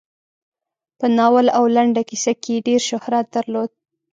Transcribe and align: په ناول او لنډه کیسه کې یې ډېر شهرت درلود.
په 0.99 1.05
ناول 1.17 1.47
او 1.57 1.63
لنډه 1.75 2.01
کیسه 2.09 2.31
کې 2.41 2.49
یې 2.55 2.63
ډېر 2.67 2.81
شهرت 2.89 3.25
درلود. 3.35 3.71